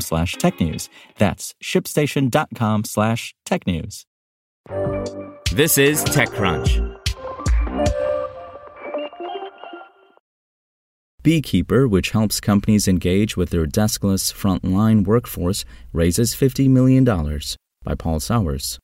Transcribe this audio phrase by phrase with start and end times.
[0.00, 0.88] slash technews.
[1.18, 4.04] That's shipstation.com slash technews.
[5.52, 6.94] This is TechCrunch.
[11.22, 17.02] Beekeeper, which helps companies engage with their deskless frontline workforce, raises $50 million
[17.82, 18.78] by Paul Sawers.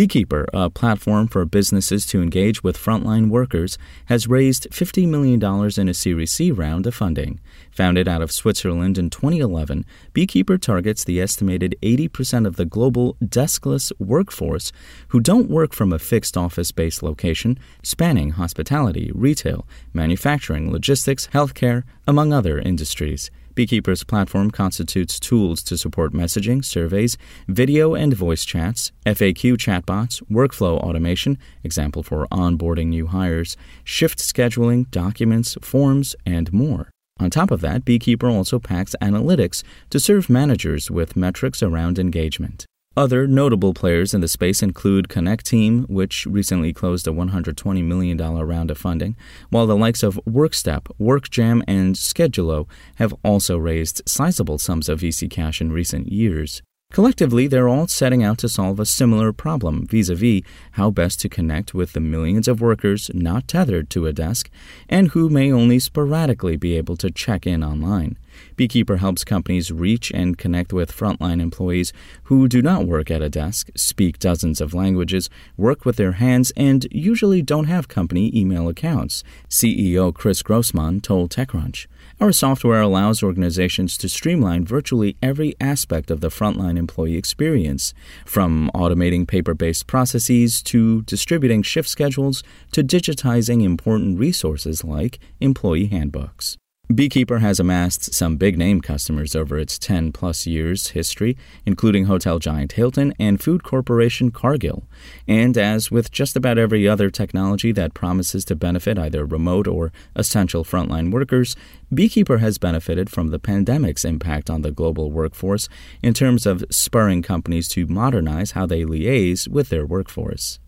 [0.00, 3.76] Beekeeper, a platform for businesses to engage with frontline workers,
[4.06, 5.44] has raised $50 million
[5.78, 7.38] in a Series C round of funding.
[7.70, 9.84] Founded out of Switzerland in 2011,
[10.14, 14.72] Beekeeper targets the estimated 80% of the global deskless workforce
[15.08, 21.82] who don't work from a fixed office based location, spanning hospitality, retail, manufacturing, logistics, healthcare,
[22.10, 23.30] among other industries.
[23.54, 27.16] Beekeeper's platform constitutes tools to support messaging, surveys,
[27.46, 34.90] video and voice chats, FAQ chatbots, workflow automation, example for onboarding new hires, shift scheduling,
[34.90, 36.90] documents, forms, and more.
[37.20, 42.66] On top of that, Beekeeper also packs analytics to serve managers with metrics around engagement.
[42.96, 48.68] Other notable players in the space include Connecteam, which recently closed a $120 million round
[48.68, 49.16] of funding,
[49.48, 55.30] while the likes of Workstep, WorkJam, and Skedulo have also raised sizable sums of VC
[55.30, 56.62] cash in recent years.
[56.92, 61.20] Collectively, they're all setting out to solve a similar problem vis a vis how best
[61.20, 64.50] to connect with the millions of workers not tethered to a desk
[64.88, 68.18] and who may only sporadically be able to check in online.
[68.56, 71.92] Beekeeper helps companies reach and connect with frontline employees
[72.24, 76.52] who do not work at a desk, speak dozens of languages, work with their hands,
[76.56, 81.86] and usually don't have company email accounts, CEO Chris Grossmann told TechCrunch.
[82.20, 87.94] Our software allows organizations to streamline virtually every aspect of the frontline employee experience,
[88.26, 92.42] from automating paper based processes to distributing shift schedules
[92.72, 96.58] to digitizing important resources like employee handbooks.
[96.92, 102.40] Beekeeper has amassed some big name customers over its 10 plus years history, including hotel
[102.40, 104.82] giant Hilton and food corporation Cargill.
[105.28, 109.92] And as with just about every other technology that promises to benefit either remote or
[110.16, 111.54] essential frontline workers,
[111.94, 115.68] Beekeeper has benefited from the pandemic's impact on the global workforce
[116.02, 120.58] in terms of spurring companies to modernize how they liaise with their workforce.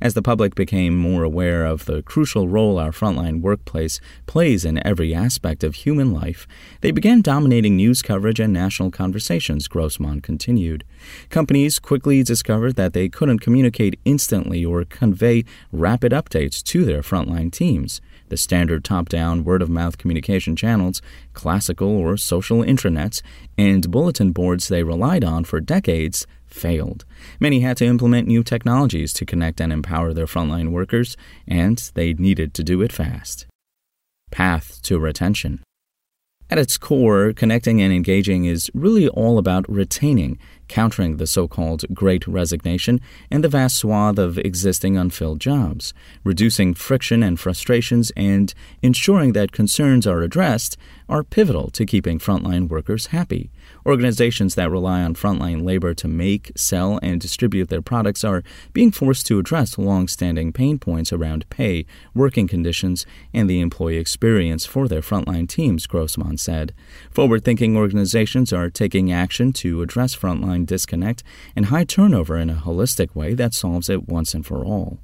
[0.00, 4.84] As the public became more aware of the crucial role our frontline workplace plays in
[4.86, 6.46] every aspect of human life,
[6.80, 10.84] they began dominating news coverage and national conversations, Grossmann continued.
[11.30, 17.52] Companies quickly discovered that they couldn't communicate instantly or convey rapid updates to their frontline
[17.52, 18.00] teams.
[18.28, 21.02] The standard top down word of mouth communication channels,
[21.34, 23.20] classical or social intranets,
[23.58, 27.04] and bulletin boards they relied on for decades failed.
[27.40, 32.12] Many had to implement new technologies to connect and empower their frontline workers, and they
[32.14, 33.46] needed to do it fast.
[34.30, 35.62] Path to retention.
[36.52, 41.86] At its core, connecting and engaging is really all about retaining, countering the so called
[41.94, 48.52] great resignation and the vast swath of existing unfilled jobs, reducing friction and frustrations, and
[48.82, 50.76] ensuring that concerns are addressed
[51.08, 53.50] are pivotal to keeping frontline workers happy.
[53.86, 58.42] Organizations that rely on frontline labor to make, sell, and distribute their products are
[58.72, 63.96] being forced to address long standing pain points around pay, working conditions, and the employee
[63.96, 66.74] experience for their frontline teams, Grossmann said.
[67.10, 71.22] Forward thinking organizations are taking action to address frontline disconnect
[71.54, 74.98] and high turnover in a holistic way that solves it once and for all.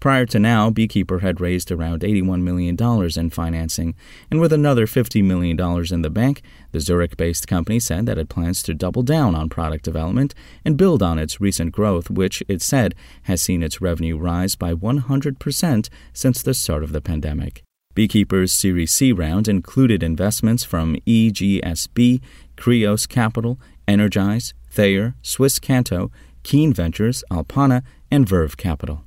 [0.00, 2.76] Prior to now, Beekeeper had raised around $81 million
[3.16, 3.94] in financing,
[4.30, 5.58] and with another $50 million
[5.92, 6.42] in the bank,
[6.72, 10.34] the Zurich based company said that it plans to double down on product development
[10.64, 14.74] and build on its recent growth, which it said has seen its revenue rise by
[14.74, 17.62] 100% since the start of the pandemic.
[17.94, 22.22] Beekeeper's Series C round included investments from EGSB,
[22.56, 26.10] Kreos Capital, Energize, Thayer, Swisscanto,
[26.42, 29.04] Keen Ventures, Alpana, and Verve Capital.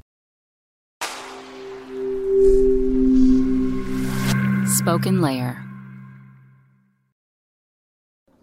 [4.65, 5.63] SpokenLayer.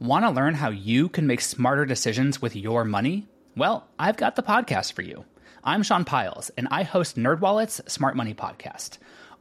[0.01, 3.29] Want to learn how you can make smarter decisions with your money?
[3.57, 5.25] Well, I've got the podcast for you.
[5.63, 8.99] I'm Sean Pyles, and I host NerdWallet's Smart Money Podcast.